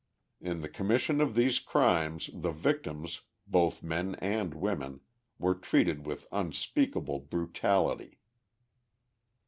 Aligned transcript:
In 0.41 0.61
the 0.61 0.67
commission 0.67 1.21
of 1.21 1.35
these 1.35 1.59
crimes 1.59 2.31
the 2.33 2.49
victims, 2.51 3.21
both 3.45 3.83
men 3.83 4.15
and 4.15 4.55
women, 4.55 5.01
were 5.37 5.53
treated 5.53 6.07
with 6.07 6.25
unspeakable 6.31 7.19
brutality. 7.19 8.17